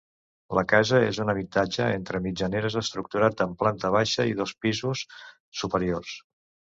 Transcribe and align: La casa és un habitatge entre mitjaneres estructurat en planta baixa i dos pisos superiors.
La 0.59 0.61
casa 0.69 0.99
és 1.09 1.17
un 1.25 1.31
habitatge 1.33 1.89
entre 1.97 2.21
mitjaneres 2.27 2.77
estructurat 2.81 3.43
en 3.45 3.53
planta 3.59 3.91
baixa 3.97 4.25
i 4.31 4.33
dos 4.39 4.55
pisos 4.67 5.05
superiors. 5.61 6.15